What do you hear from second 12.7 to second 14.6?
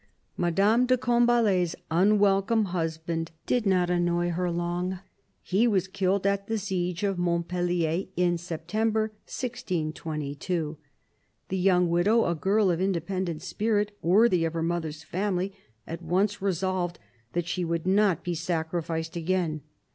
of inde pendent spirit, worthy of